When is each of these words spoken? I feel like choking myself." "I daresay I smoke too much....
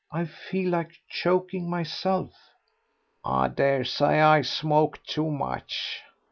I 0.11 0.25
feel 0.25 0.71
like 0.71 0.99
choking 1.07 1.69
myself." 1.69 2.33
"I 3.23 3.49
daresay 3.49 4.19
I 4.19 4.41
smoke 4.41 4.97
too 5.03 5.29
much.... 5.29 6.01